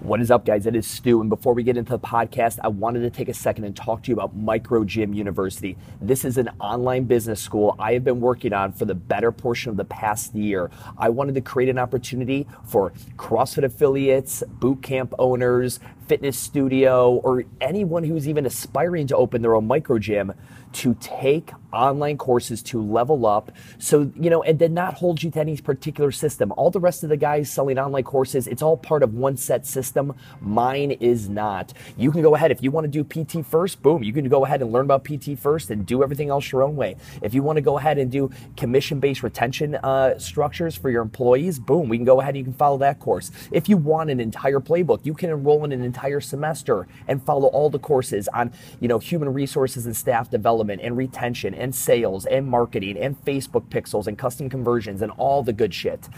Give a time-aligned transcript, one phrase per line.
[0.00, 0.64] What is up, guys?
[0.64, 1.20] It is Stu.
[1.20, 4.04] And before we get into the podcast, I wanted to take a second and talk
[4.04, 5.76] to you about Micro Gym University.
[6.00, 9.70] This is an online business school I have been working on for the better portion
[9.70, 10.70] of the past year.
[10.96, 17.42] I wanted to create an opportunity for CrossFit affiliates, boot camp owners, fitness studio, or
[17.60, 20.32] anyone who's even aspiring to open their own micro gym
[20.74, 23.52] to take online courses to level up.
[23.78, 26.52] So you know and then not hold you to any particular system.
[26.56, 29.66] All the rest of the guys selling online courses it's all part of one set
[29.66, 30.14] system.
[30.40, 31.72] Mine is not.
[31.96, 32.50] You can go ahead.
[32.50, 35.04] If you want to do pt first boom you can go ahead and learn about
[35.04, 36.96] pt first and do everything else your own way.
[37.22, 41.02] If you want to go ahead and do commission based retention uh, structures for your
[41.02, 43.30] employees boom we can go ahead and you can follow that course.
[43.52, 47.48] If you want an entire playbook you can enroll in an entire semester and follow
[47.48, 52.26] all the courses on you know human resources and staff development and retention and sales
[52.26, 56.08] and marketing and Facebook pixels and custom conversions and all the good shit.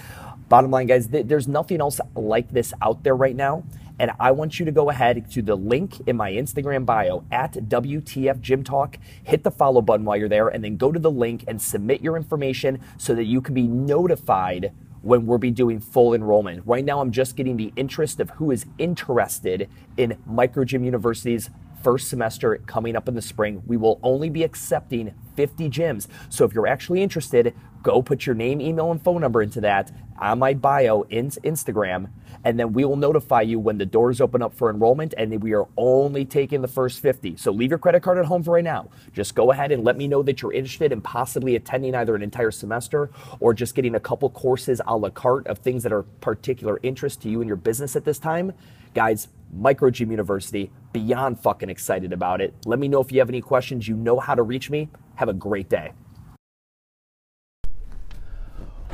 [0.49, 3.65] Bottom line, guys, th- there's nothing else like this out there right now.
[4.01, 7.53] And I want you to go ahead to the link in my Instagram bio at
[7.53, 8.97] WTF Gym Talk.
[9.23, 12.01] Hit the follow button while you're there, and then go to the link and submit
[12.01, 16.63] your information so that you can be notified when we'll be doing full enrollment.
[16.67, 21.51] Right now, I'm just getting the interest of who is interested in Micro Gym University's
[21.83, 23.63] first semester coming up in the spring.
[23.67, 26.07] We will only be accepting 50 gyms.
[26.29, 29.91] So if you're actually interested, go put your name, email, and phone number into that
[30.21, 32.11] on my bio in Instagram,
[32.45, 35.15] and then we will notify you when the doors open up for enrollment.
[35.17, 37.37] And we are only taking the first 50.
[37.37, 38.89] So leave your credit card at home for right now.
[39.13, 42.23] Just go ahead and let me know that you're interested in possibly attending either an
[42.23, 46.03] entire semester or just getting a couple courses a la carte of things that are
[46.03, 48.53] particular interest to you and your business at this time.
[48.95, 52.55] Guys, Micro Gym University, beyond fucking excited about it.
[52.67, 53.87] Let me know if you have any questions.
[53.89, 54.89] You know how to reach me.
[55.17, 55.93] Have a great day.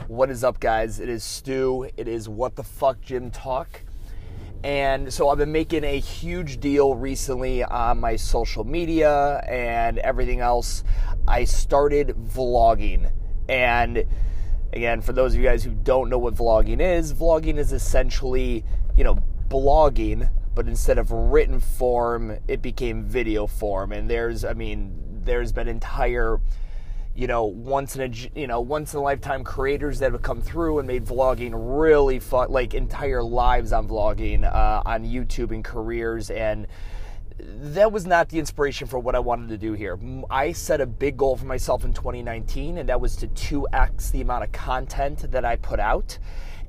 [0.08, 1.00] What is up, guys?
[1.00, 1.90] It is Stu.
[1.96, 3.82] It is What the Fuck Gym Talk.
[4.62, 10.41] And so I've been making a huge deal recently on my social media and everything
[10.41, 10.84] else.
[11.28, 13.10] I started vlogging.
[13.48, 14.04] And
[14.72, 18.64] again, for those of you guys who don't know what vlogging is, vlogging is essentially,
[18.97, 23.93] you know, blogging, but instead of written form, it became video form.
[23.93, 26.41] And there's, I mean, there's been entire
[27.15, 30.43] you know once in a you know once in a lifetime creators that have come
[30.43, 35.65] through and made vlogging really fun like entire lives on vlogging uh, on youtube and
[35.65, 36.67] careers and
[37.38, 39.99] that was not the inspiration for what I wanted to do here.
[40.31, 44.23] I set a big goal for myself in 2019, and that was to 2x the
[44.23, 46.19] amount of content that I put out.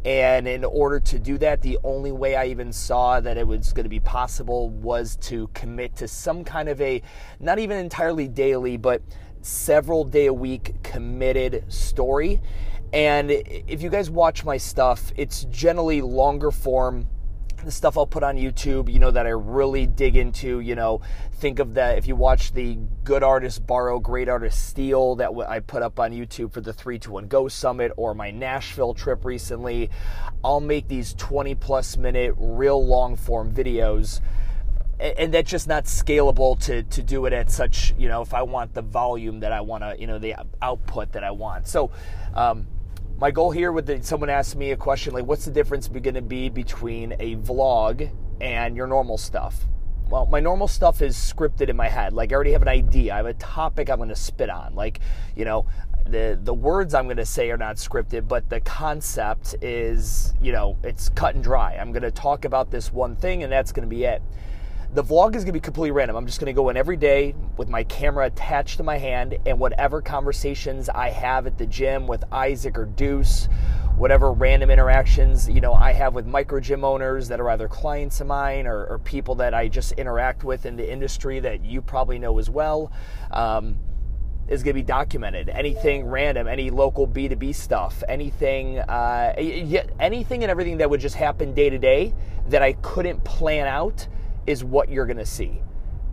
[0.07, 3.73] And in order to do that, the only way I even saw that it was
[3.73, 7.01] going to be possible was to commit to some kind of a,
[7.41, 9.01] not even entirely daily, but
[9.41, 12.40] several day a week committed story.
[12.94, 17.09] And if you guys watch my stuff, it's generally longer form
[17.63, 21.01] the stuff I'll put on YouTube, you know, that I really dig into, you know,
[21.34, 21.97] think of that.
[21.97, 26.12] If you watch the Good Artist Borrow, Great Artist Steal that I put up on
[26.12, 29.90] YouTube for the 3 to 1 Go Summit or my Nashville trip recently,
[30.44, 34.22] I'll make these 20 plus minute, real long form videos.
[35.00, 38.41] And that's just not scalable to, to do it at such, you know, if I
[38.41, 41.68] want the volume that I want to, you know, the output that I want.
[41.68, 41.91] So,
[42.34, 42.66] um,
[43.19, 46.13] my goal here with the, someone asked me a question like what's the difference going
[46.13, 49.66] to be between a vlog and your normal stuff?
[50.09, 52.13] Well my normal stuff is scripted in my head.
[52.13, 53.13] Like i already have an idea.
[53.13, 54.75] I have a topic i'm going to spit on.
[54.75, 55.00] Like
[55.35, 55.66] you know
[56.06, 60.53] the the words i'm going to say are not scripted but the concept is you
[60.53, 61.75] know it's cut and dry.
[61.75, 64.22] I'm going to talk about this one thing and that's going to be it
[64.94, 66.16] the vlog is going to be completely random.
[66.16, 69.38] I'm just going to go in every day with my camera attached to my hand
[69.46, 73.50] and whatever conversations I have at the gym with Isaac or Deuce,
[73.98, 78.22] whatever random interactions, you know, I have with micro gym owners that are either clients
[78.22, 81.81] of mine or, or people that I just interact with in the industry that you
[81.81, 82.92] probably know as well.
[83.31, 83.78] Um,
[84.48, 85.50] is going to be documented.
[85.50, 89.34] Anything random, any local B2B stuff, anything, uh,
[90.00, 92.14] anything and everything that would just happen day to day
[92.48, 94.07] that I couldn't plan out
[94.47, 95.61] is what you're going to see.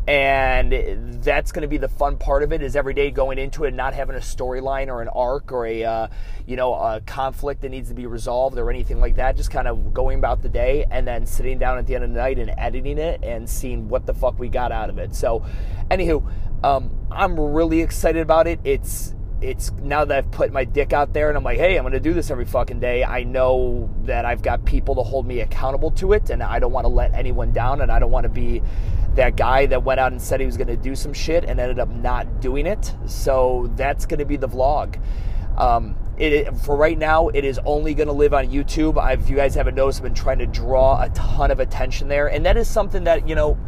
[0.06, 3.64] And that's going to be the fun part of it is every day going into
[3.64, 6.08] it and not having a storyline or an arc or a uh,
[6.46, 9.34] you know a conflict that needs to be resolved or anything like that.
[9.34, 12.10] Just kind of going about the day and then sitting down at the end of
[12.12, 15.14] the night and editing it and seeing what the fuck we got out of it.
[15.14, 15.42] So,
[15.90, 16.30] anywho,
[16.62, 18.60] um, I'm really excited about it.
[18.62, 19.14] It's
[19.44, 21.92] it's now that I've put my dick out there and I'm like, hey, I'm going
[21.92, 23.04] to do this every fucking day.
[23.04, 26.72] I know that I've got people to hold me accountable to it, and I don't
[26.72, 28.62] want to let anyone down, and I don't want to be
[29.16, 31.60] that guy that went out and said he was going to do some shit and
[31.60, 32.94] ended up not doing it.
[33.06, 34.98] So that's going to be the vlog.
[35.56, 38.98] Um, it, for right now, it is only going to live on YouTube.
[38.98, 42.08] I've, if you guys haven't noticed, I've been trying to draw a ton of attention
[42.08, 43.58] there, and that is something that you know.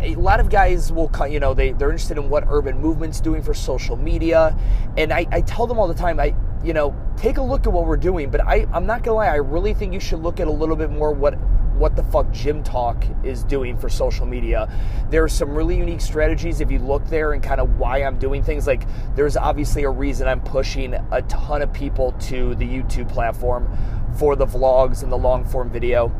[0.00, 3.42] A lot of guys will, you know, they, they're interested in what urban movement's doing
[3.42, 4.56] for social media.
[4.96, 6.34] And I, I tell them all the time, I,
[6.64, 8.30] you know, take a look at what we're doing.
[8.30, 10.76] But I, I'm not gonna lie, I really think you should look at a little
[10.76, 11.34] bit more what
[11.78, 14.68] what the fuck Gym Talk is doing for social media.
[15.10, 18.18] There are some really unique strategies if you look there and kind of why I'm
[18.18, 18.66] doing things.
[18.66, 18.82] Like,
[19.14, 23.70] there's obviously a reason I'm pushing a ton of people to the YouTube platform
[24.18, 26.12] for the vlogs and the long form video.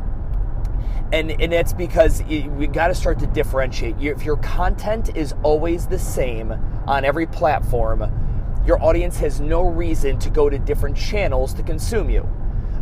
[1.12, 3.96] And, and it's because we got to start to differentiate.
[4.00, 6.52] If your content is always the same
[6.86, 8.10] on every platform,
[8.66, 12.28] your audience has no reason to go to different channels to consume you.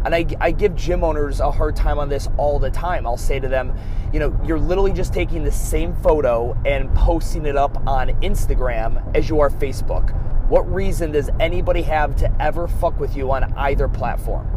[0.04, 3.06] And I, I give gym owners a hard time on this all the time.
[3.06, 3.76] I'll say to them,
[4.12, 9.16] you know, you're literally just taking the same photo and posting it up on Instagram
[9.16, 10.12] as you are Facebook.
[10.48, 14.55] What reason does anybody have to ever fuck with you on either platform?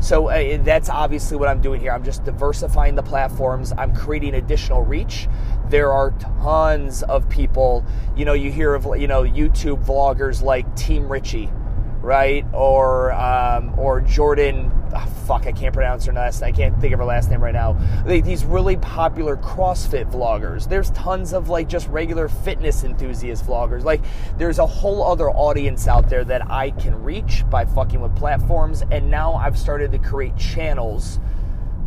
[0.00, 1.92] So uh, that's obviously what I'm doing here.
[1.92, 3.72] I'm just diversifying the platforms.
[3.76, 5.28] I'm creating additional reach.
[5.68, 6.12] There are
[6.42, 7.84] tons of people,
[8.16, 11.50] you know, you hear of, you know, YouTube vloggers like Team Richie
[12.00, 12.44] right?
[12.52, 14.72] Or um, or Jordan.
[14.92, 16.42] Oh, fuck, I can't pronounce her last.
[16.42, 17.74] I can't think of her last name right now.
[18.04, 20.68] these really popular CrossFit vloggers.
[20.68, 23.84] There's tons of like just regular fitness enthusiast vloggers.
[23.84, 24.00] Like
[24.36, 28.82] there's a whole other audience out there that I can reach by fucking with platforms.
[28.90, 31.20] And now I've started to create channels.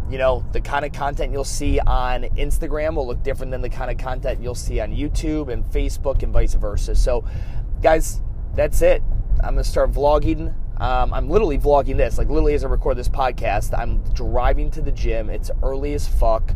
[0.10, 3.70] You know, the kind of content you'll see on Instagram will look different than the
[3.70, 6.96] kind of content you'll see on YouTube and Facebook and vice versa.
[6.96, 7.26] So,
[7.82, 8.22] guys,
[8.56, 9.02] that's it.
[9.44, 10.54] I'm gonna start vlogging.
[10.82, 13.78] Um, I'm literally vlogging this, like literally as I record this podcast.
[13.78, 15.30] I'm driving to the gym.
[15.30, 16.56] It's early as fuck,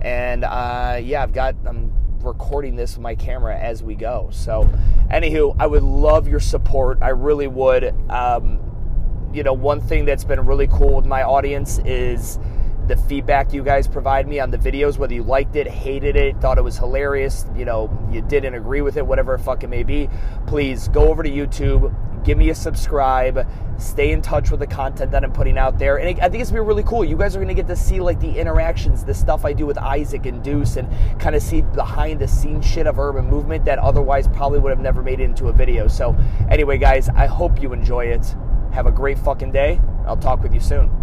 [0.00, 1.56] and uh, yeah, I've got.
[1.66, 1.92] I'm
[2.22, 4.28] recording this with my camera as we go.
[4.30, 4.70] So,
[5.10, 6.98] anywho, I would love your support.
[7.02, 7.94] I really would.
[8.10, 8.60] Um,
[9.32, 12.38] you know, one thing that's been really cool with my audience is
[12.88, 16.40] the feedback you guys provide me on the videos, whether you liked it, hated it,
[16.40, 20.08] thought it was hilarious, you know, you didn't agree with it, whatever it may be,
[20.46, 21.94] please go over to YouTube,
[22.24, 23.46] give me a subscribe,
[23.78, 25.96] stay in touch with the content that I'm putting out there.
[25.96, 27.04] And I think it's gonna be really cool.
[27.04, 29.78] You guys are gonna get to see like the interactions, the stuff I do with
[29.78, 30.88] Isaac and Deuce, and
[31.20, 34.80] kind of see behind the scenes shit of urban movement that otherwise probably would have
[34.80, 35.88] never made it into a video.
[35.88, 36.16] So,
[36.50, 38.34] anyway, guys, I hope you enjoy it.
[38.72, 39.80] Have a great fucking day.
[40.06, 41.01] I'll talk with you soon.